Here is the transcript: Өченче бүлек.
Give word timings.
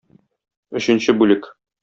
Өченче 0.81 1.17
бүлек. 1.21 1.49